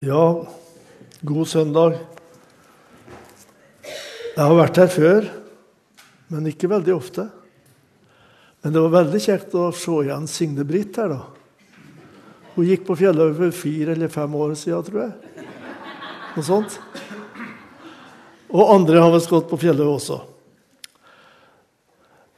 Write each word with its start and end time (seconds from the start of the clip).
Ja, 0.00 0.46
god 1.20 1.44
søndag. 1.44 1.98
Jeg 3.84 4.40
har 4.40 4.54
vært 4.56 4.78
her 4.80 4.86
før, 4.88 5.26
men 6.32 6.46
ikke 6.48 6.70
veldig 6.72 6.94
ofte. 6.94 7.26
Men 8.64 8.72
det 8.72 8.80
var 8.80 8.94
veldig 8.94 9.18
kjekt 9.20 9.52
å 9.60 9.66
se 9.76 9.98
igjen 10.06 10.24
Signe 10.24 10.64
Britt 10.64 10.96
her, 10.96 11.12
da. 11.12 11.18
Hun 12.54 12.64
gikk 12.64 12.86
på 12.86 12.96
Fjellhaug 12.96 13.34
for 13.42 13.52
fire 13.58 13.92
eller 13.92 14.08
fem 14.14 14.36
år 14.40 14.54
siden, 14.56 14.86
tror 14.86 15.02
jeg. 15.02 15.44
Noe 16.38 16.44
sånt. 16.48 16.78
Og 18.48 18.72
andre 18.72 19.02
har 19.04 19.12
visst 19.12 19.28
gått 19.34 19.50
på 19.50 19.58
Fjellhaug 19.66 19.98
også. 19.98 20.16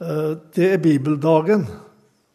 Eh, 0.02 0.34
det 0.58 0.66
er 0.72 0.82
bibeldagen, 0.82 1.62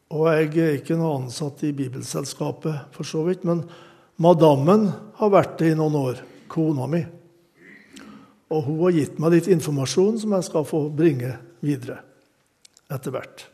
og 0.08 0.32
jeg 0.32 0.56
er 0.56 0.80
ikke 0.80 0.96
noe 0.96 1.20
ansatt 1.20 1.68
i 1.68 1.74
Bibelselskapet, 1.76 2.88
for 2.96 3.12
så 3.12 3.26
vidt. 3.28 3.44
men 3.44 3.66
Madammen 4.18 4.88
har 5.20 5.34
vært 5.34 5.60
det 5.62 5.74
i 5.74 5.78
noen 5.78 5.98
år, 6.00 6.22
kona 6.50 6.88
mi. 6.90 7.04
Og 8.50 8.64
hun 8.66 8.80
har 8.86 8.96
gitt 8.96 9.20
meg 9.22 9.36
litt 9.36 9.50
informasjon 9.52 10.18
som 10.24 10.34
jeg 10.38 10.48
skal 10.48 10.66
få 10.66 10.88
bringe 10.90 11.36
videre 11.62 12.00
etter 12.90 13.14
hvert. 13.14 13.46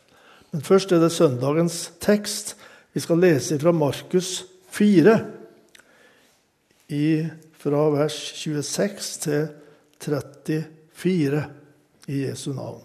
Men 0.54 0.64
først 0.64 0.94
er 0.94 1.02
det 1.02 1.12
søndagens 1.16 1.78
tekst. 2.04 2.54
Vi 2.94 3.02
skal 3.02 3.24
lese 3.24 3.58
fra 3.60 3.74
Markus 3.74 4.44
4, 4.74 5.18
i, 6.94 7.26
fra 7.58 7.84
vers 7.94 8.16
26 8.38 9.12
til 9.24 9.46
34 10.04 11.44
i 12.12 12.24
Jesu 12.26 12.52
navn. 12.54 12.82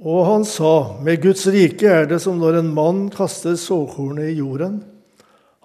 Og 0.00 0.22
han 0.24 0.46
sa, 0.48 0.96
med 1.04 1.20
Guds 1.20 1.44
rike 1.52 1.90
er 1.90 2.06
det 2.08 2.22
som 2.24 2.38
når 2.40 2.62
en 2.62 2.70
mann 2.72 3.02
kaster 3.12 3.58
såkornet 3.60 4.30
i 4.30 4.38
jorden. 4.38 4.78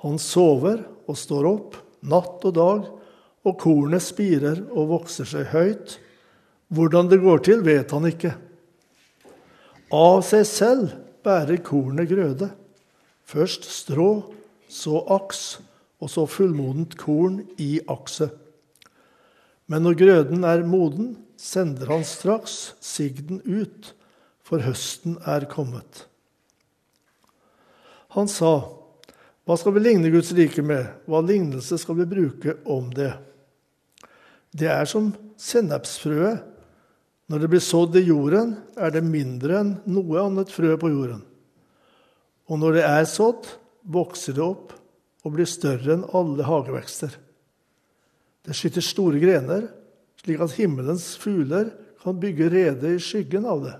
Han 0.06 0.20
sover 0.22 0.84
og 1.10 1.18
står 1.18 1.48
opp 1.50 1.78
natt 2.06 2.44
og 2.46 2.54
dag, 2.54 2.86
og 3.46 3.58
kornet 3.62 4.04
spirer 4.06 4.62
og 4.74 4.92
vokser 4.94 5.28
seg 5.30 5.50
høyt. 5.52 5.98
Hvordan 6.74 7.10
det 7.10 7.22
går 7.22 7.42
til, 7.46 7.62
vet 7.66 7.94
han 7.94 8.06
ikke. 8.10 8.34
Av 9.94 10.22
seg 10.26 10.46
selv 10.50 10.96
bærer 11.26 11.62
kornet 11.66 12.10
grøde. 12.10 12.50
Først 13.26 13.66
strå, 13.70 14.10
så 14.70 15.02
aks, 15.14 15.44
og 16.02 16.12
så 16.12 16.26
fullmodent 16.30 16.98
korn 17.00 17.40
i 17.62 17.78
akset. 17.90 18.34
Men 19.66 19.86
når 19.86 19.98
grøden 19.98 20.46
er 20.46 20.66
moden, 20.68 21.16
sender 21.38 21.90
han 21.90 22.06
straks 22.06 22.76
sigden 22.84 23.42
ut, 23.46 23.94
for 24.46 24.62
høsten 24.62 25.18
er 25.26 25.48
kommet. 25.50 26.06
Han 28.14 28.30
sa, 28.30 28.85
hva 29.46 29.58
skal 29.62 29.76
vi 29.76 29.84
ligne 29.84 30.10
Guds 30.10 30.32
rike 30.34 30.64
med? 30.66 30.88
Hva 31.06 31.22
lignelse 31.22 31.78
skal 31.78 32.00
vi 32.00 32.08
bruke 32.10 32.58
om 32.66 32.90
det? 32.94 33.12
Det 34.50 34.70
er 34.74 34.90
som 34.90 35.12
sennepsfrøet. 35.38 36.42
Når 37.30 37.42
det 37.42 37.50
blir 37.50 37.62
sådd 37.62 37.98
i 37.98 38.04
jorden, 38.06 38.56
er 38.78 38.92
det 38.94 39.02
mindre 39.06 39.60
enn 39.62 39.72
noe 39.90 40.20
annet 40.22 40.52
frø 40.54 40.76
på 40.78 40.90
jorden. 40.94 41.24
Og 42.50 42.60
når 42.62 42.78
det 42.78 42.84
er 42.86 43.08
sådd, 43.10 43.48
vokser 43.82 44.38
det 44.38 44.44
opp 44.46 44.74
og 45.26 45.34
blir 45.34 45.50
større 45.50 45.96
enn 45.96 46.06
alle 46.18 46.46
hagevekster. 46.46 47.14
Det 48.46 48.54
skyter 48.54 48.86
store 48.86 49.22
grener, 49.22 49.66
slik 50.22 50.42
at 50.46 50.54
himmelens 50.58 51.12
fugler 51.22 51.72
kan 52.02 52.18
bygge 52.22 52.50
rede 52.54 52.94
i 52.94 53.02
skyggen 53.02 53.46
av 53.50 53.66
det. 53.66 53.76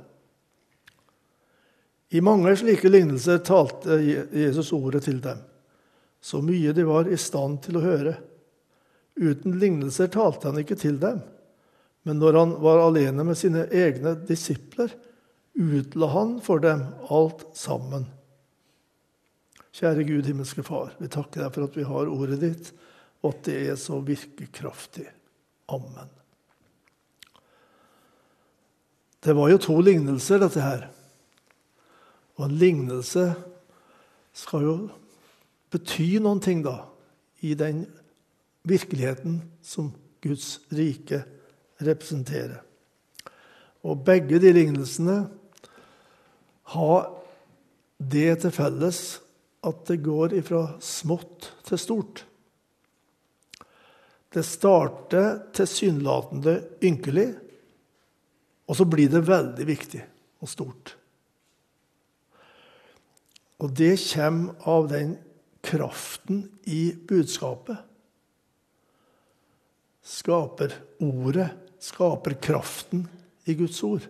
I 2.18 2.22
mange 2.26 2.54
slike 2.58 2.90
lignelser 2.90 3.42
talte 3.46 3.98
Jesus 4.02 4.74
ordet 4.74 5.06
til 5.06 5.22
dem 5.22 5.42
så 6.26 6.42
mye 6.42 6.74
de 6.74 6.84
var 6.88 7.06
i 7.06 7.18
stand 7.22 7.60
til 7.68 7.78
å 7.78 7.84
høre. 7.84 8.16
Uten 9.14 9.60
lignelser 9.62 10.10
talte 10.10 10.50
han 10.50 10.58
ikke 10.58 10.78
til 10.82 10.98
dem, 10.98 11.20
men 12.06 12.18
når 12.18 12.40
han 12.40 12.56
var 12.64 12.82
alene 12.82 13.26
med 13.28 13.38
sine 13.38 13.68
egne 13.70 14.16
disipler, 14.26 14.90
utla 15.54 16.10
han 16.16 16.40
for 16.44 16.64
dem 16.66 16.82
alt 17.14 17.46
sammen. 17.54 18.08
Kjære 19.76 20.08
Gud, 20.08 20.26
himmelske 20.26 20.66
Far, 20.66 20.96
vi 20.98 21.12
takker 21.14 21.44
deg 21.44 21.54
for 21.54 21.68
at 21.68 21.78
vi 21.78 21.86
har 21.86 22.10
ordet 22.10 22.42
ditt, 22.42 22.74
og 23.22 23.32
at 23.32 23.46
det 23.46 23.62
er 23.70 23.80
så 23.80 24.02
virkekraftig. 24.02 25.06
Amen. 25.78 26.10
Det 29.22 29.34
var 29.34 29.54
jo 29.54 29.62
to 29.62 29.78
lignelser, 29.82 30.42
dette 30.42 30.62
her. 30.62 30.86
Og 32.38 32.50
en 32.50 32.60
lignelse 32.62 33.30
skal 34.36 34.66
jo 34.66 34.78
bety 35.76 36.16
noen 36.24 36.42
ting 36.44 36.64
da, 36.66 36.80
i 37.44 37.54
den 37.58 37.84
virkeligheten 38.66 39.42
som 39.62 39.92
Guds 40.24 40.58
rike 40.74 41.22
representerer. 41.84 42.62
Og 43.86 44.02
begge 44.08 44.40
de 44.42 44.54
lignelsene 44.56 45.20
har 46.74 47.12
det 48.02 48.32
til 48.42 48.54
felles 48.56 49.02
at 49.66 49.84
det 49.90 50.02
går 50.06 50.34
ifra 50.40 50.64
smått 50.84 51.52
til 51.68 51.82
stort. 51.82 52.24
Det 54.34 54.44
starter 54.44 55.38
tilsynelatende 55.56 56.58
ynkelig, 56.84 57.30
og 58.66 58.78
så 58.78 58.88
blir 58.90 59.12
det 59.14 59.28
veldig 59.28 59.68
viktig 59.68 60.02
og 60.42 60.50
stort. 60.50 60.96
Og 63.62 63.72
det 63.78 63.94
kommer 64.02 64.68
av 64.68 64.90
den 64.92 65.16
kraften 65.76 66.46
i 66.64 66.96
budskapet. 67.08 67.78
Skaper 70.06 70.74
ordet, 71.04 71.50
skaper 71.80 72.38
kraften 72.42 73.08
i 73.46 73.56
Guds 73.58 73.82
ord. 73.84 74.06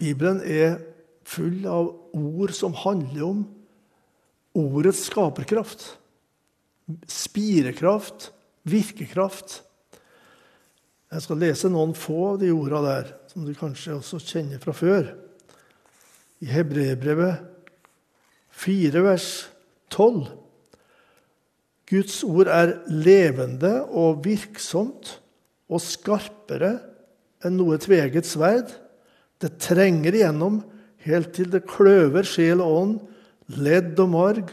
Bibelen 0.00 0.40
er 0.44 0.78
full 1.28 1.64
av 1.68 1.90
ord 2.16 2.52
som 2.56 2.76
handler 2.84 3.24
om 3.26 3.42
ordets 4.56 5.02
skaperkraft. 5.08 5.96
Spirekraft, 7.10 8.30
virkekraft. 8.68 9.60
Jeg 11.10 11.26
skal 11.26 11.40
lese 11.42 11.70
noen 11.70 11.94
få 11.98 12.34
av 12.34 12.40
de 12.42 12.52
ordene 12.54 12.86
der, 12.86 13.14
som 13.30 13.46
du 13.46 13.54
kanskje 13.58 13.98
også 13.98 14.20
kjenner 14.22 14.62
fra 14.62 14.74
før. 14.76 15.14
I 16.40 16.48
Hebreerbrevet 16.48 17.42
4, 18.60 19.02
vers 19.04 19.49
12. 19.90 20.28
Guds 21.90 22.20
ord 22.22 22.50
er 22.50 22.76
levende 22.86 23.72
og 23.90 24.22
virksomt 24.24 25.16
og 25.70 25.82
skarpere 25.82 26.76
enn 27.46 27.56
noe 27.58 27.78
tveget 27.82 28.28
sverd. 28.28 28.70
Det 29.40 29.56
trenger 29.62 30.14
igjennom 30.14 30.60
helt 31.06 31.32
til 31.34 31.50
det 31.50 31.64
kløver 31.68 32.26
sjel 32.28 32.62
og 32.62 32.76
ånd, 32.76 32.96
ledd 33.58 33.98
og 34.02 34.10
marg, 34.12 34.50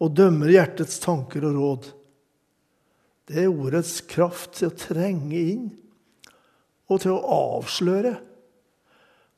og 0.00 0.14
dømmer 0.16 0.48
hjertets 0.50 0.96
tanker 1.02 1.44
og 1.44 1.58
råd. 1.58 1.90
Det 3.30 3.44
er 3.44 3.52
ordets 3.52 4.00
kraft 4.10 4.56
til 4.58 4.70
å 4.70 4.78
trenge 4.80 5.38
inn 5.38 5.66
og 6.90 7.02
til 7.04 7.12
å 7.14 7.34
avsløre. 7.36 8.16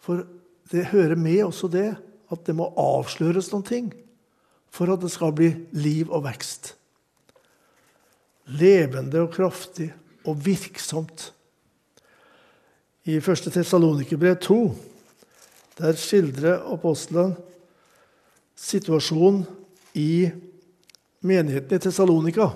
For 0.01 0.23
det 0.73 0.89
hører 0.95 1.19
med 1.19 1.43
også 1.49 1.69
det 1.73 1.91
at 2.33 2.47
det 2.47 2.55
må 2.57 2.71
avsløres 2.79 3.51
noen 3.53 3.67
ting 3.69 3.91
for 4.73 4.93
at 4.93 5.03
det 5.05 5.13
skal 5.13 5.35
bli 5.37 5.51
liv 5.77 6.11
og 6.13 6.25
vekst. 6.25 6.73
Levende 8.57 9.21
og 9.23 9.33
kraftig 9.35 9.91
og 10.27 10.39
virksomt. 10.47 11.31
I 13.05 13.19
1. 13.19 13.49
Tessalonikerbrev 13.53 14.39
2 14.43 14.63
der 15.79 15.97
skildrer 15.97 16.61
apostelen 16.69 17.33
situasjonen 18.59 19.47
i 19.99 20.29
menigheten 21.25 21.77
i 21.77 21.81
Tessalonika. 21.83 22.51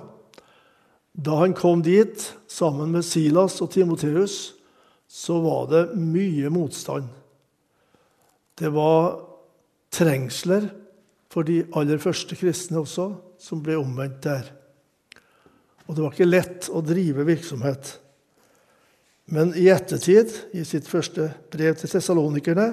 Da 1.16 1.38
han 1.40 1.56
kom 1.56 1.82
dit 1.82 2.28
sammen 2.46 2.92
med 2.92 3.06
Silas 3.08 3.56
og 3.64 3.72
Timoteus, 3.72 4.54
så 5.08 5.38
var 5.40 5.70
det 5.70 5.82
mye 5.96 6.50
motstand. 6.52 7.08
Det 8.56 8.68
var 8.74 9.16
trengsler 9.92 10.68
for 11.36 11.44
de 11.44 11.66
aller 11.76 12.00
første 12.00 12.32
kristne 12.32 12.80
også, 12.80 13.10
som 13.36 13.60
ble 13.60 13.74
omvendt 13.76 14.22
der. 14.24 14.46
Og 15.84 15.92
det 15.92 16.00
var 16.00 16.14
ikke 16.14 16.28
lett 16.30 16.68
å 16.72 16.80
drive 16.80 17.26
virksomhet. 17.28 17.90
Men 19.28 19.50
i 19.52 19.66
ettertid, 19.68 20.32
i 20.56 20.62
sitt 20.64 20.86
første 20.88 21.26
brev 21.52 21.74
til 21.76 21.92
tessalonikerne, 21.92 22.70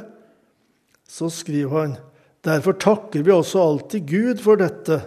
så 1.04 1.28
skriver 1.28 1.76
han 1.76 1.98
Derfor 2.44 2.78
takker 2.80 3.24
vi 3.24 3.34
også 3.36 3.60
alltid 3.60 4.08
Gud 4.08 4.40
for 4.44 4.60
dette, 4.60 5.02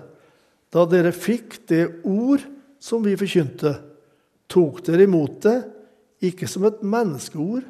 da 0.73 0.85
dere 0.89 1.15
fikk 1.17 1.57
det 1.73 1.83
ord 2.05 2.45
som 2.81 3.05
vi 3.05 3.17
forkynte. 3.17 3.73
Tok 4.53 4.83
dere 4.85 5.07
imot 5.09 5.41
det, 5.47 5.57
ikke 6.29 6.49
som 6.49 6.69
et 6.69 6.85
menneskeord, 6.85 7.65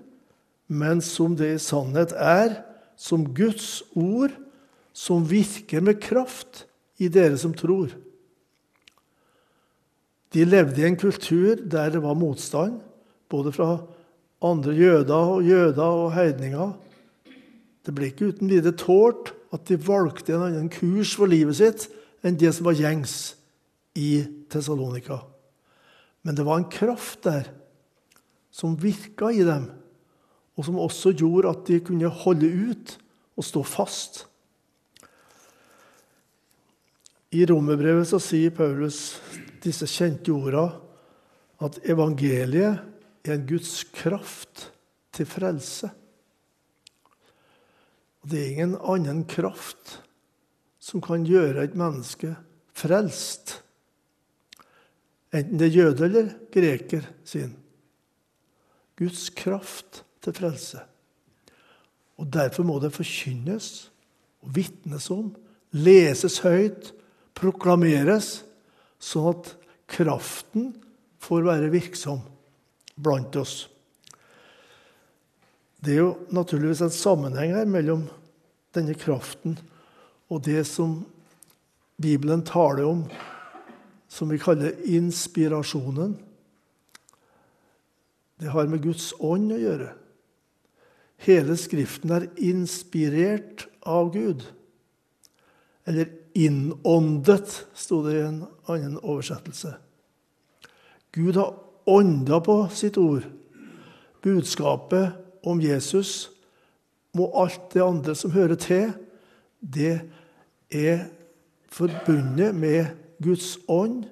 men 0.66 0.98
som 1.02 1.38
det 1.38 1.52
i 1.54 1.62
sannhet 1.62 2.14
er, 2.18 2.58
som 2.98 3.22
Guds 3.38 3.84
ord, 3.94 4.34
som 4.96 5.26
virker 5.28 5.84
med 5.84 6.00
kraft 6.00 6.64
i 6.96 7.10
dere 7.12 7.36
som 7.36 7.52
tror. 7.56 7.92
De 10.32 10.44
levde 10.48 10.80
i 10.80 10.86
en 10.88 10.96
kultur 10.96 11.60
der 11.60 11.92
det 11.92 12.00
var 12.04 12.16
motstand, 12.16 12.80
både 13.28 13.52
fra 13.52 13.76
andre 14.44 14.72
jøder 14.76 15.32
og 15.36 15.44
jøder 15.44 16.00
og 16.04 16.14
heidninger. 16.16 16.72
Det 17.84 17.94
ble 17.94 18.10
ikke 18.10 18.32
uten 18.32 18.50
videre 18.50 18.76
tålt 18.76 19.34
at 19.54 19.68
de 19.68 19.78
valgte 19.78 20.34
en 20.34 20.46
annen 20.48 20.70
kurs 20.72 21.12
for 21.16 21.30
livet 21.30 21.58
sitt 21.60 21.86
enn 22.26 22.38
det 22.40 22.50
som 22.56 22.66
var 22.66 22.78
gjengs 22.78 23.36
i 23.96 24.24
Tessalonika. 24.52 25.20
Men 26.26 26.36
det 26.36 26.46
var 26.46 26.58
en 26.58 26.70
kraft 26.72 27.22
der 27.28 27.52
som 28.50 28.78
virka 28.80 29.28
i 29.30 29.44
dem, 29.46 29.68
og 30.56 30.64
som 30.64 30.80
også 30.80 31.12
gjorde 31.12 31.52
at 31.52 31.68
de 31.68 31.78
kunne 31.84 32.08
holde 32.24 32.48
ut 32.48 32.96
og 33.36 33.44
stå 33.44 33.62
fast. 33.68 34.24
I 37.34 37.46
romerbrevet 37.46 38.06
så 38.08 38.20
sier 38.22 38.54
Paulus 38.54 39.18
disse 39.64 39.88
kjente 39.90 40.30
orda 40.34 40.68
at 41.64 41.78
evangeliet 41.88 42.82
er 43.26 43.34
en 43.34 43.46
Guds 43.48 43.80
kraft 43.96 44.68
til 45.16 45.26
frelse. 45.26 45.90
Og 48.22 48.30
Det 48.30 48.40
er 48.40 48.50
ingen 48.52 48.76
annen 48.78 49.24
kraft 49.26 50.00
som 50.78 51.02
kan 51.02 51.26
gjøre 51.26 51.64
et 51.64 51.74
menneske 51.78 52.36
frelst, 52.76 53.56
enten 55.34 55.58
det 55.58 55.70
er 55.70 55.78
jøde 55.80 56.04
eller 56.06 56.28
greker 56.54 57.08
sin. 57.26 57.56
Guds 58.96 59.28
kraft 59.34 60.04
til 60.22 60.36
frelse. 60.36 60.80
Og 62.16 62.30
Derfor 62.32 62.64
må 62.64 62.78
det 62.80 62.94
forkynnes 62.94 63.90
og 64.44 64.54
vitnes 64.56 65.10
om, 65.10 65.34
leses 65.74 66.38
høyt, 66.44 66.92
proklameres, 67.36 68.40
sånn 68.98 69.30
at 69.34 69.52
kraften 69.90 70.72
får 71.22 71.46
være 71.46 71.72
virksom 71.72 72.22
blant 72.96 73.36
oss. 73.38 73.66
Det 75.78 75.94
er 75.94 76.02
jo 76.02 76.14
naturligvis 76.34 76.82
en 76.82 76.94
sammenheng 76.94 77.52
her 77.54 77.68
mellom 77.68 78.06
denne 78.74 78.96
kraften 78.98 79.58
og 80.32 80.42
det 80.48 80.64
som 80.66 80.98
Bibelen 82.02 82.42
taler 82.44 82.88
om, 82.88 83.04
som 84.08 84.28
vi 84.32 84.40
kaller 84.40 84.74
inspirasjonen. 84.84 86.16
Det 88.36 88.50
har 88.52 88.68
med 88.68 88.82
Guds 88.84 89.12
ånd 89.22 89.54
å 89.54 89.60
gjøre. 89.60 89.92
Hele 91.24 91.56
Skriften 91.56 92.12
er 92.12 92.28
inspirert 92.36 93.64
av 93.86 94.10
Gud. 94.12 94.44
Eller 95.88 96.10
innåndet, 96.36 97.66
sto 97.74 98.02
det 98.04 98.16
i 98.18 98.24
en 98.26 98.42
annen 98.68 98.98
oversettelse. 99.00 99.74
Gud 101.16 101.36
har 101.36 101.54
ånda 101.88 102.40
på 102.44 102.56
sitt 102.76 102.98
ord. 103.00 103.24
Budskapet 104.22 105.16
om 105.46 105.60
Jesus 105.62 106.28
må 107.16 107.30
alt 107.40 107.70
det 107.72 107.84
andre 107.84 108.14
som 108.18 108.34
hører 108.34 108.58
til, 108.60 108.90
det 109.60 110.00
er 110.68 111.06
forbundet 111.72 112.54
med 112.54 112.90
Guds 113.22 113.54
ånd 113.68 114.04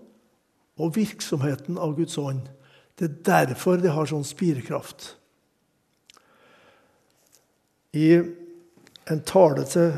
og 0.81 0.95
virksomheten 0.97 1.77
av 1.77 1.93
Guds 1.99 2.17
ånd. 2.19 2.47
Det 2.99 3.11
er 3.11 3.21
derfor 3.27 3.83
det 3.83 3.93
har 3.93 4.09
sånn 4.09 4.25
spirekraft. 4.25 5.13
I 7.95 8.09
en 9.11 9.21
tale 9.29 9.67
til 9.69 9.93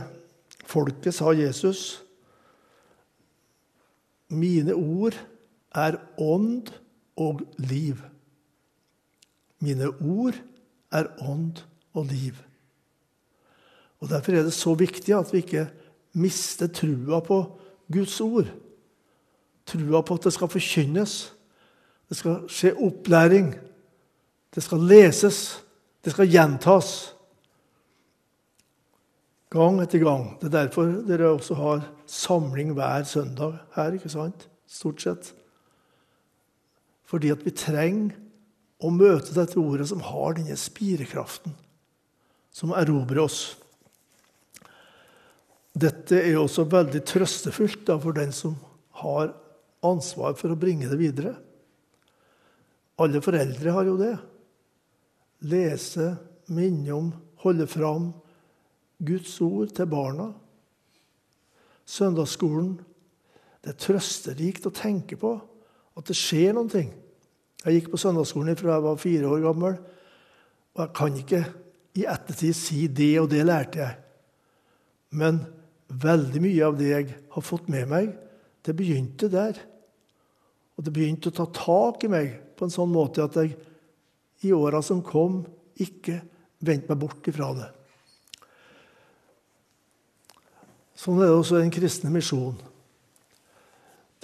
folket 0.67 1.15
sa 1.15 1.31
Jesus 1.37 2.03
mine 4.29 4.75
ord 4.75 5.17
er 5.75 5.99
ånd 6.19 6.73
og 7.17 7.41
liv. 7.59 8.01
Mine 9.59 9.89
ord 9.89 10.37
er 10.93 11.09
ånd 11.23 11.63
og 11.95 12.07
liv. 12.11 12.35
Og 14.01 14.09
Derfor 14.09 14.33
er 14.33 14.43
det 14.43 14.53
så 14.53 14.75
viktig 14.75 15.15
at 15.17 15.33
vi 15.33 15.39
ikke 15.45 15.69
mister 16.13 16.67
trua 16.67 17.21
på 17.21 17.41
Guds 17.93 18.21
ord. 18.21 18.51
Trua 19.67 20.01
på 20.01 20.15
at 20.15 20.25
det 20.29 20.33
skal 20.33 20.53
forkynnes. 20.53 21.15
Det 22.09 22.17
skal 22.17 22.45
skje 22.49 22.75
opplæring. 22.77 23.55
Det 24.55 24.63
skal 24.63 24.85
leses. 24.85 25.65
Det 26.05 26.13
skal 26.13 26.31
gjentas. 26.31 27.16
Gang 29.57 29.81
etter 29.81 30.03
gang. 30.05 30.29
Det 30.41 30.51
er 30.51 30.57
derfor 30.67 30.91
dere 31.09 31.33
også 31.33 31.57
har 31.57 31.85
samling 32.11 32.75
hver 32.77 33.07
søndag 33.09 33.57
her. 33.77 33.95
ikke 33.97 34.13
sant? 34.13 34.49
Stort 34.69 35.01
sett. 35.01 35.33
Fordi 37.07 37.31
at 37.33 37.45
vi 37.47 37.55
trenger 37.57 38.17
å 38.83 38.91
møte 38.93 39.33
dette 39.33 39.57
ordet 39.57 39.89
som 39.89 40.03
har 40.05 40.37
denne 40.37 40.57
spirekraften, 40.61 41.55
som 42.53 42.75
erobrer 42.77 43.23
oss. 43.23 43.41
Dette 45.77 46.19
er 46.19 46.37
også 46.41 46.67
veldig 46.73 47.03
trøstefullt 47.09 47.87
da, 47.89 47.97
for 48.01 48.17
den 48.17 48.35
som 48.37 48.59
har 49.01 49.33
ansvar 49.87 50.37
for 50.37 50.53
å 50.53 50.59
bringe 50.61 50.89
det 50.91 51.01
videre. 51.01 51.35
Alle 53.01 53.21
foreldre 53.25 53.73
har 53.77 53.89
jo 53.89 53.97
det. 54.01 54.15
Lese, 55.49 56.15
minne 56.49 56.93
om, 56.97 57.11
holde 57.45 57.69
fram 57.69 58.11
Guds 59.05 59.41
ord 59.45 59.73
til 59.77 59.89
barna. 59.91 60.31
Søndagsskolen. 61.87 62.77
Det 63.63 63.75
er 63.75 63.83
trøsterikt 63.83 64.69
å 64.69 64.75
tenke 64.75 65.19
på 65.21 65.35
at 65.97 66.09
det 66.09 66.17
skjer 66.17 66.55
noen 66.57 66.71
ting. 66.71 66.91
Jeg 67.65 67.81
gikk 67.81 67.93
på 67.93 68.01
søndagsskolen 68.01 68.59
fra 68.59 68.77
jeg 68.77 68.85
var 68.85 69.01
fire 69.03 69.31
år 69.31 69.45
gammel. 69.49 69.79
Og 70.77 70.83
jeg 70.85 70.95
kan 70.97 71.21
ikke 71.21 71.43
i 71.97 72.05
ettertid 72.09 72.57
si 72.57 72.87
det 72.93 73.15
og 73.23 73.31
det 73.33 73.45
lærte 73.47 73.81
jeg. 73.81 73.97
Men 75.17 75.41
veldig 75.89 76.43
mye 76.45 76.67
av 76.67 76.77
det 76.79 76.91
jeg 76.91 77.09
har 77.33 77.45
fått 77.45 77.71
med 77.73 77.89
meg, 77.91 78.11
det 78.67 78.75
begynte 78.77 79.31
der. 79.33 79.59
Og 80.77 80.85
det 80.85 80.93
begynte 80.93 81.33
å 81.33 81.37
ta 81.37 81.47
tak 81.57 82.05
i 82.05 82.13
meg 82.13 82.35
på 82.57 82.67
en 82.67 82.75
sånn 82.75 82.93
måte 82.93 83.25
at 83.25 83.39
jeg 83.41 83.55
i 84.45 84.53
åra 84.53 84.83
som 84.85 85.01
kom, 85.05 85.41
ikke 85.81 86.19
vendte 86.65 86.93
meg 86.93 87.01
bort 87.01 87.29
ifra 87.31 87.51
det. 87.57 87.69
Sånn 90.97 91.21
er 91.21 91.29
det 91.29 91.37
også 91.37 91.61
den 91.61 91.73
kristne 91.75 92.11
misjon. 92.13 92.57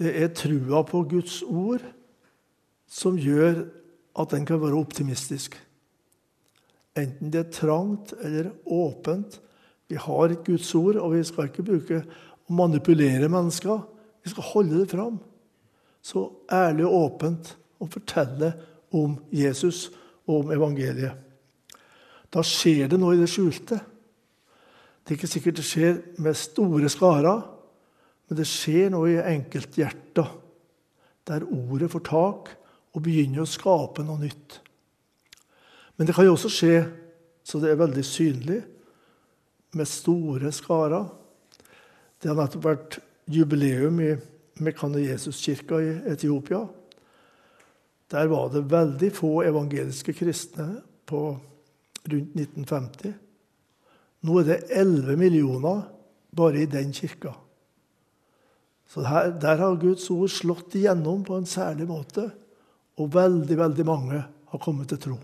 Det 0.00 0.14
er 0.22 0.32
trua 0.34 0.82
på 0.88 1.02
Guds 1.10 1.42
ord 1.44 1.84
som 2.88 3.19
gjør 3.20 3.67
at 4.19 4.32
den 4.32 4.46
kan 4.48 4.60
være 4.62 4.81
optimistisk. 4.81 5.56
Enten 6.98 7.32
det 7.32 7.41
er 7.41 7.55
trangt 7.55 8.14
eller 8.20 8.50
åpent. 8.64 9.38
Vi 9.88 10.00
har 10.00 10.32
et 10.32 10.44
Guds 10.44 10.69
ord, 10.76 10.96
og 10.96 11.14
vi 11.14 11.22
skal 11.24 11.48
ikke 11.48 11.64
bruke 11.64 12.00
å 12.02 12.56
manipulere 12.56 13.29
mennesker. 13.32 13.84
Vi 14.24 14.32
skal 14.32 14.50
holde 14.52 14.81
det 14.82 14.91
fram 14.93 15.20
så 16.02 16.26
ærlig 16.50 16.86
og 16.88 16.94
åpent 16.98 17.52
og 17.82 17.91
fortelle 17.94 18.52
om 18.93 19.14
Jesus 19.31 19.86
og 20.26 20.41
om 20.41 20.52
evangeliet. 20.55 21.14
Da 22.32 22.43
skjer 22.46 22.88
det 22.91 22.98
noe 23.00 23.14
i 23.14 23.20
det 23.20 23.31
skjulte. 23.31 23.79
Det 25.03 25.13
er 25.13 25.19
ikke 25.19 25.31
sikkert 25.31 25.59
det 25.59 25.67
skjer 25.67 26.01
med 26.23 26.39
store 26.39 26.91
skarer, 26.93 27.43
men 28.29 28.39
det 28.39 28.47
skjer 28.49 28.93
noe 28.94 29.11
i 29.11 29.23
enkelthjerter, 29.35 30.29
der 31.27 31.47
ordet 31.47 31.91
får 31.93 32.05
tak 32.06 32.53
og 32.93 33.05
begynner 33.05 33.43
å 33.43 33.51
skape 33.51 34.05
noe 34.06 34.23
nytt. 34.23 34.59
Men 35.97 36.09
det 36.09 36.15
kan 36.17 36.27
jo 36.27 36.37
også 36.37 36.51
skje 36.51 36.77
så 37.43 37.59
det 37.59 37.73
er 37.73 37.81
veldig 37.81 38.05
synlig, 38.06 38.61
med 39.73 39.89
store 39.89 40.53
skarer. 40.53 41.09
Det 42.21 42.29
har 42.31 42.37
nettopp 42.39 42.67
vært 42.67 42.99
jubileum 43.32 43.99
i 44.05 44.11
Mekane 44.63 45.01
Jesus-kirka 45.01 45.81
i 45.81 45.94
Etiopia. 46.13 46.61
Der 48.13 48.29
var 48.29 48.51
det 48.53 48.67
veldig 48.71 49.11
få 49.17 49.31
evangeliske 49.49 50.13
kristne 50.15 50.69
på 51.09 51.23
rundt 52.05 52.37
1950. 52.37 53.15
Nå 54.22 54.38
er 54.41 54.48
det 54.48 54.58
11 54.70 55.17
millioner 55.19 55.82
bare 56.36 56.62
i 56.62 56.70
den 56.70 56.93
kirka. 56.94 57.34
Så 58.86 59.02
her, 59.02 59.31
Der 59.31 59.56
har 59.56 59.76
Guds 59.81 60.10
ord 60.10 60.29
slått 60.29 60.74
igjennom 60.74 61.24
på 61.24 61.36
en 61.36 61.46
særlig 61.46 61.88
måte, 61.88 62.31
og 63.00 63.14
veldig, 63.14 63.56
veldig 63.58 63.86
mange 63.88 64.19
har 64.22 64.60
kommet 64.60 64.88
til 64.88 64.98
tro. 65.00 65.19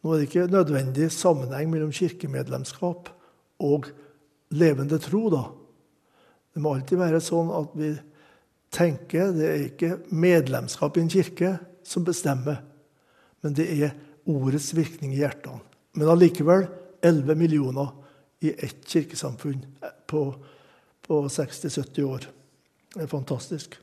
Nå 0.00 0.12
er 0.12 0.20
det 0.20 0.28
ikke 0.28 0.46
nødvendig 0.46 1.10
sammenheng 1.12 1.70
mellom 1.70 1.90
kirkemedlemskap 1.92 3.10
og 3.60 3.90
levende 4.50 4.98
tro. 4.98 5.28
da. 5.28 5.42
Det 6.54 6.62
må 6.62 6.74
alltid 6.74 6.98
være 6.98 7.20
sånn 7.20 7.50
at 7.52 7.74
vi 7.74 7.90
tenker 8.70 9.34
det 9.34 9.48
er 9.48 9.66
ikke 9.66 9.98
medlemskap 10.10 10.96
i 10.96 11.02
en 11.04 11.12
kirke 11.12 11.58
som 11.84 12.06
bestemmer, 12.06 12.62
men 13.42 13.54
det 13.58 13.66
er 13.82 13.98
ordets 14.24 14.70
virkning 14.76 15.12
i 15.12 15.20
hjertene. 15.20 15.69
Men 15.92 16.12
allikevel 16.12 16.66
11 17.02 17.34
millioner 17.34 17.88
i 18.40 18.52
ett 18.52 18.86
kirkesamfunn 18.88 19.64
på, 20.06 20.34
på 21.06 21.22
60-70 21.28 22.02
år. 22.02 22.26
Det 22.94 23.02
er 23.02 23.10
fantastisk. 23.10 23.76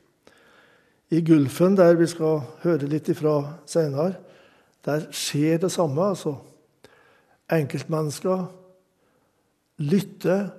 I 1.08 1.20
Gulfen, 1.24 1.76
der 1.76 1.96
vi 1.96 2.06
skal 2.10 2.42
høre 2.64 2.88
litt 2.90 3.08
ifra 3.08 3.40
senere, 3.68 4.18
der 4.84 5.06
skjer 5.14 5.62
det 5.62 5.70
samme. 5.72 6.10
altså. 6.10 6.36
Enkeltmennesker 7.48 8.44
lytter, 9.78 10.50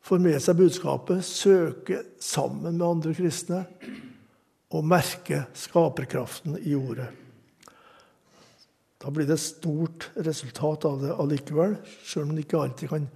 får 0.00 0.22
med 0.22 0.38
seg 0.42 0.56
budskapet, 0.56 1.24
søker 1.26 2.04
sammen 2.22 2.78
med 2.78 2.86
andre 2.86 3.12
kristne 3.14 3.64
og 4.70 4.86
merker 4.86 5.48
skaperkraften 5.58 6.56
i 6.62 6.74
ordet. 6.78 7.10
Da 9.00 9.10
blir 9.10 9.26
det 9.28 9.38
stort 9.40 10.10
resultat 10.20 10.84
av 10.84 11.00
det 11.00 11.14
allikevel, 11.16 11.78
sjøl 12.04 12.26
om 12.26 12.34
man 12.34 12.42
ikke 12.42 12.60
alltid 12.60 12.90
kan 12.92 13.06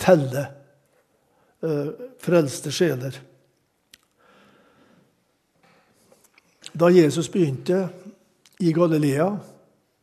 telle 0.00 0.42
uh, 1.64 1.88
frelste 2.20 2.72
sjeler. 2.74 3.16
Da 6.72 6.90
Jesus 6.92 7.30
begynte 7.32 7.86
i 8.60 8.72
Galilea, 8.76 9.30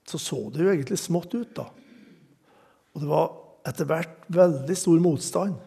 så 0.10 0.18
så 0.18 0.42
det 0.50 0.64
jo 0.64 0.72
egentlig 0.74 0.98
smått 0.98 1.34
ut. 1.38 1.56
da. 1.56 1.70
Og 2.94 3.02
det 3.02 3.10
var 3.10 3.30
etter 3.70 3.86
hvert 3.90 4.26
veldig 4.34 4.78
stor 4.78 5.00
motstand. 5.04 5.58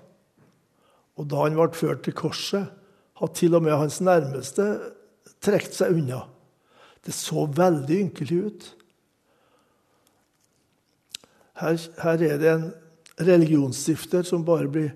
Og 1.19 1.29
da 1.31 1.45
han 1.45 1.57
ble 1.59 1.71
ført 1.77 2.03
til 2.07 2.17
korset, 2.19 2.67
hadde 3.21 3.39
til 3.39 3.55
og 3.55 3.63
med 3.63 3.79
hans 3.79 4.01
nærmeste 4.03 4.67
trukket 5.43 5.77
seg 5.77 5.99
unna. 5.99 6.25
Det 7.03 7.15
så 7.15 7.47
veldig 7.47 7.99
ynkelig 8.07 8.39
ut. 8.47 8.71
Her, 11.63 11.79
her, 12.03 12.23
er 12.27 12.39
det 12.43 12.51
en 12.51 12.69
religionsstifter 13.23 14.27
som 14.27 14.45
bare 14.47 14.67
blir 14.73 14.91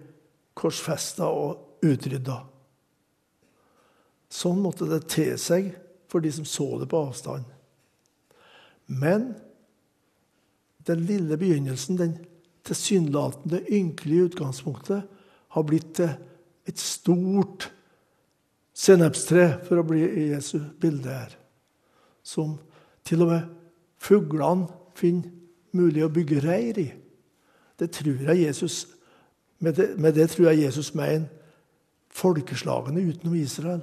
korsfesta 0.56 1.28
og 1.30 1.84
utrydda. 1.86 2.40
Sånn 4.32 4.58
måtte 4.64 4.88
det 4.90 5.04
te 5.12 5.28
seg 5.38 5.70
for 6.10 6.24
de 6.24 6.32
som 6.34 6.46
så 6.48 6.66
det 6.80 6.88
på 6.90 7.04
avstand. 7.06 7.46
Men 8.86 9.34
den 10.86 11.06
lille 11.06 11.38
begynnelsen, 11.38 11.98
den 11.98 12.16
tilsynelatende 12.66 13.62
ynkelige 13.70 14.32
utgangspunktet, 14.32 15.06
har 15.54 15.64
blitt 15.66 16.00
et 16.02 16.80
stort 16.82 17.70
sennepstre, 18.76 19.48
for 19.64 19.80
å 19.80 19.86
bli 19.86 20.02
i 20.04 20.28
Jesu 20.34 20.58
bilde 20.80 21.14
her. 21.14 21.32
Som 22.26 22.58
til 23.06 23.22
og 23.24 23.32
med 23.32 23.52
fuglene 24.02 24.68
finner 24.98 25.45
mulig 25.74 26.04
å 26.04 26.12
bygge 26.12 26.42
reir 26.44 26.78
i. 26.80 26.86
Det 27.76 27.90
tror 27.92 28.22
jeg 28.28 28.44
Jesus, 28.46 28.86
med 29.58 29.76
det, 29.76 29.88
med 29.98 30.14
det 30.16 30.28
tror 30.32 30.50
jeg 30.50 30.66
Jesus 30.66 30.92
mener 30.94 31.28
folkeslagene 32.16 33.04
utenom 33.10 33.34
Israel, 33.36 33.82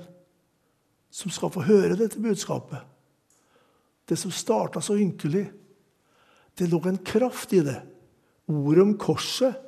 som 1.14 1.32
skal 1.34 1.52
få 1.54 1.66
høre 1.68 1.98
dette 2.00 2.22
budskapet. 2.22 2.82
Det 4.10 4.18
som 4.20 4.34
starta 4.34 4.82
så 4.82 4.98
ynkelig. 4.98 5.46
Det 6.58 6.68
lå 6.70 6.82
en 6.90 6.98
kraft 7.06 7.54
i 7.54 7.62
det. 7.64 7.78
Ordet 8.50 8.84
om 8.84 8.98
korset 9.00 9.60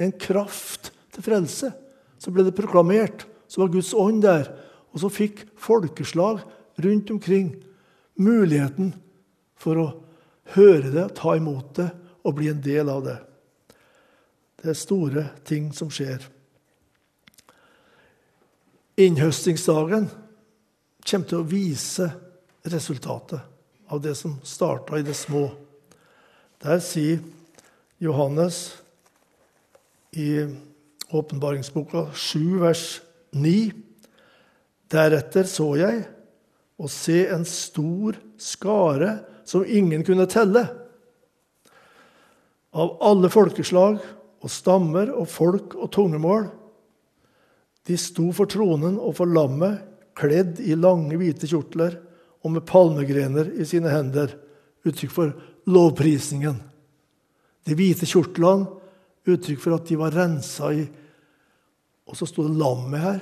en 0.00 0.12
kraft 0.12 0.90
til 1.14 1.24
frelse. 1.24 1.70
Så 2.18 2.32
ble 2.32 2.44
det 2.46 2.56
proklamert. 2.56 3.26
Så 3.48 3.62
var 3.62 3.72
Guds 3.72 3.92
ånd 3.94 4.24
der. 4.24 4.50
Og 4.92 5.04
så 5.04 5.12
fikk 5.12 5.44
folkeslag 5.60 6.40
rundt 6.82 7.12
omkring 7.12 7.52
muligheten 8.16 8.94
for 9.56 9.80
å 9.80 9.86
høre 10.54 10.92
det, 10.92 11.08
ta 11.18 11.34
imot 11.36 11.74
det 11.78 11.88
og 12.26 12.36
bli 12.38 12.50
en 12.50 12.62
del 12.62 12.90
av 12.90 13.02
det. 13.06 13.16
Det 14.62 14.70
er 14.72 14.78
store 14.78 15.24
ting 15.46 15.68
som 15.74 15.90
skjer. 15.92 16.24
Innhøstingsdagen 18.96 20.08
kommer 21.06 21.28
til 21.28 21.42
å 21.42 21.46
vise 21.46 22.08
resultatet 22.66 23.92
av 23.92 24.00
det 24.02 24.16
som 24.18 24.38
starta 24.42 24.98
i 24.98 25.04
det 25.06 25.14
små. 25.14 25.50
Der 26.64 26.80
sier 26.82 27.20
Johannes 28.02 28.78
i 30.16 30.46
åpenbaringsboka 31.12 32.08
7, 32.16 32.40
vers 32.64 32.84
9.: 33.36 33.70
Deretter 34.90 35.46
så 35.46 35.68
jeg 35.78 36.02
og 36.76 36.90
se 36.92 37.22
en 37.32 37.44
stor 37.48 38.18
skare 38.40 39.12
som 39.46 39.64
ingen 39.66 40.04
kunne 40.04 40.26
telle, 40.30 40.66
av 42.76 42.96
alle 43.08 43.30
folkeslag 43.32 44.00
og 44.44 44.52
stammer 44.52 45.08
og 45.16 45.28
folk 45.32 45.76
og 45.78 45.88
tungemål. 45.94 46.48
De 47.86 47.96
sto 48.00 48.28
for 48.36 48.50
tronen 48.50 48.98
og 48.98 49.14
for 49.16 49.30
lammet, 49.30 49.80
kledd 50.16 50.60
i 50.64 50.74
lange, 50.76 51.16
hvite 51.16 51.48
kjortler 51.48 51.96
og 52.44 52.52
med 52.54 52.66
palmegrener 52.68 53.52
i 53.56 53.66
sine 53.68 53.92
hender. 53.92 54.34
Uttrykk 54.86 55.12
for 55.12 55.32
lovprisningen. 55.72 56.58
De 57.66 57.76
hvite 57.78 58.08
kjortlene, 58.08 58.68
uttrykk 59.26 59.62
for 59.62 59.76
at 59.76 59.88
de 59.88 59.98
var 59.98 60.14
rensa 60.14 60.70
i 60.74 60.86
Og 62.06 62.14
så 62.14 62.22
sto 62.30 62.44
det 62.46 62.54
lammet 62.54 63.02
her. 63.02 63.16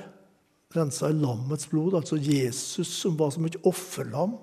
Rensa 0.75 1.07
i 1.09 1.15
lammets 1.17 1.65
blod. 1.71 1.95
Altså 1.97 2.19
Jesus 2.21 2.91
som 3.01 3.15
var 3.17 3.31
som 3.33 3.47
et 3.47 3.55
offerlam. 3.65 4.35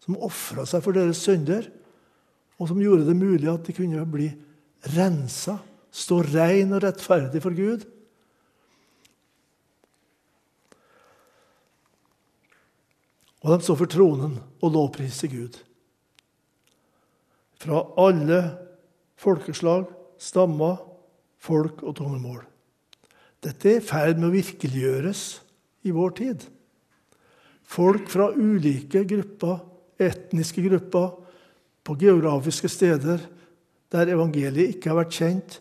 Som 0.00 0.18
ofra 0.24 0.66
seg 0.68 0.84
for 0.84 0.96
deres 0.96 1.20
synder. 1.22 1.66
Og 2.60 2.70
som 2.70 2.80
gjorde 2.80 3.08
det 3.08 3.16
mulig 3.16 3.48
at 3.50 3.64
de 3.66 3.76
kunne 3.76 4.04
bli 4.08 4.28
rensa. 4.96 5.58
Stå 5.90 6.20
rein 6.28 6.72
og 6.76 6.84
rettferdig 6.84 7.42
for 7.42 7.56
Gud. 7.56 7.86
Og 13.40 13.56
de 13.56 13.64
så 13.64 13.76
for 13.78 13.88
tronen 13.88 14.36
og 14.60 14.74
lovpriser 14.74 15.32
Gud. 15.32 15.56
Fra 17.60 17.80
alle 18.00 18.40
folkeslag, 19.20 19.88
stammer, 20.20 20.78
folk 21.40 21.82
og 21.84 21.96
tungemål. 21.96 22.42
Dette 23.40 23.70
er 23.70 23.80
i 23.80 23.84
ferd 23.84 24.20
med 24.20 24.28
å 24.28 24.34
virkeliggjøres 24.34 25.24
i 25.88 25.92
vår 25.96 26.12
tid. 26.18 26.44
Folk 27.64 28.10
fra 28.12 28.28
ulike 28.36 29.06
grupper, 29.08 29.62
etniske 30.00 30.64
grupper, 30.66 31.12
på 31.84 31.96
geografiske 31.96 32.68
steder 32.68 33.22
der 33.90 34.12
evangeliet 34.12 34.76
ikke 34.76 34.92
har 34.92 35.00
vært 35.00 35.16
kjent, 35.16 35.58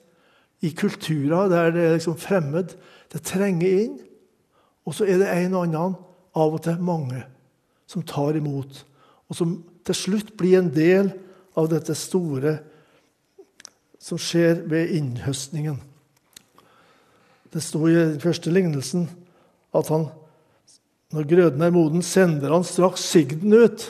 i 0.61 0.73
kulturer 0.75 1.47
der 1.49 1.71
det 1.71 1.83
er 1.85 1.93
liksom 1.95 2.17
fremmed. 2.19 2.75
Det 3.09 3.23
trenger 3.25 3.83
inn. 3.85 3.95
Og 4.83 4.97
så 4.97 5.07
er 5.07 5.21
det 5.21 5.29
en 5.31 5.55
og 5.55 5.65
annen, 5.65 5.95
av 6.35 6.53
og 6.53 6.61
til 6.63 6.81
mange, 6.83 7.23
som 7.89 8.03
tar 8.05 8.37
imot, 8.37 8.83
og 9.29 9.37
som 9.37 9.55
til 9.87 9.97
slutt 9.97 10.35
blir 10.37 10.59
en 10.59 10.69
del 10.73 11.09
av 11.57 11.69
dette 11.71 11.95
store 11.97 12.59
som 13.99 14.19
skjer 14.21 14.61
ved 14.69 14.93
innhøstningen. 14.95 15.79
Det 17.49 17.63
sto 17.65 17.81
i 17.89 17.95
den 17.97 18.21
første 18.21 18.53
lignelsen 18.53 19.07
at 19.75 19.89
han, 19.89 20.07
når 21.13 21.29
grøden 21.29 21.65
er 21.65 21.73
moden, 21.73 22.05
sender 22.05 22.53
han 22.53 22.65
straks 22.67 23.07
sigden 23.09 23.53
ut. 23.57 23.87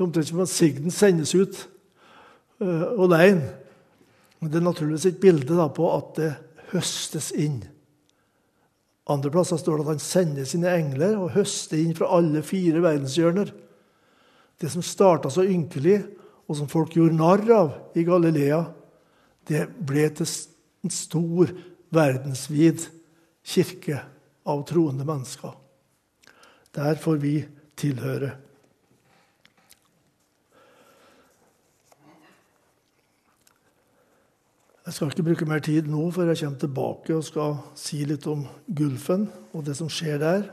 Det 0.00 0.06
omtrent 0.06 0.30
som 0.30 0.40
at 0.40 0.48
sigden 0.48 0.92
sendes 0.96 1.34
ut 1.36 1.58
uh, 2.64 2.96
alene. 3.04 3.50
Men 4.40 4.48
det 4.48 4.56
er 4.56 4.64
naturligvis 4.64 5.04
et 5.10 5.20
bilde 5.20 5.58
da, 5.58 5.66
på 5.68 5.90
at 5.92 6.14
det 6.16 6.30
høstes 6.70 7.28
inn. 7.36 7.58
Andre 9.12 9.28
plasser 9.34 9.60
står 9.60 9.76
det 9.76 9.84
at 9.84 9.92
han 9.92 10.00
sender 10.00 10.48
sine 10.48 10.72
engler 10.72 11.18
og 11.20 11.34
høster 11.36 11.76
inn 11.82 11.92
fra 11.98 12.08
alle 12.16 12.40
fire 12.40 12.80
verdenshjørner. 12.80 13.52
Det 14.56 14.72
som 14.72 14.80
starta 14.80 15.28
så 15.28 15.44
ynkelig, 15.44 15.98
og 16.48 16.56
som 16.56 16.72
folk 16.72 16.96
gjorde 16.96 17.20
narr 17.20 17.44
av 17.52 17.76
i 17.92 18.08
Galilea, 18.08 18.64
det 19.52 19.66
ble 19.84 20.08
til 20.16 20.32
en 20.80 20.96
stor, 20.96 21.52
verdensvid 21.92 22.88
kirke 23.44 24.00
av 24.48 24.64
troende 24.64 25.04
mennesker. 25.04 25.52
Der 26.72 26.96
får 26.96 27.20
vi 27.20 27.40
tilhøre. 27.76 28.38
Jeg 34.90 34.96
skal 34.96 35.12
ikke 35.12 35.22
bruke 35.22 35.46
mer 35.46 35.60
tid 35.62 35.86
nå, 35.86 36.08
før 36.10 36.32
jeg 36.32 36.40
kommer 36.40 36.58
tilbake 36.58 37.14
og 37.14 37.22
skal 37.22 37.52
si 37.78 38.00
litt 38.10 38.24
om 38.26 38.40
Gulfen 38.74 39.28
og 39.54 39.62
det 39.68 39.76
som 39.78 39.86
skjer 39.86 40.16
der. 40.18 40.48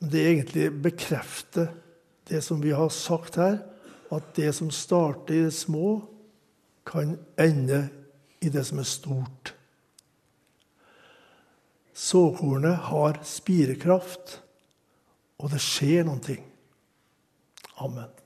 Men 0.00 0.12
det 0.14 0.22
egentlig 0.22 0.70
bekrefter 0.86 1.68
det 2.30 2.40
som 2.46 2.62
vi 2.64 2.72
har 2.72 2.88
sagt 2.88 3.36
her, 3.36 3.58
at 4.08 4.30
det 4.40 4.54
som 4.56 4.70
starter 4.72 5.36
i 5.36 5.42
det 5.50 5.52
små, 5.52 6.00
kan 6.88 7.18
ende 7.36 7.82
i 8.40 8.48
det 8.48 8.64
som 8.70 8.80
er 8.80 8.88
stort. 8.88 9.52
Såkornet 11.92 12.88
har 12.88 13.20
spirekraft, 13.20 14.38
og 15.44 15.52
det 15.52 15.60
skjer 15.60 16.08
noen 16.08 16.24
ting. 16.24 16.40
Amen. 17.84 18.21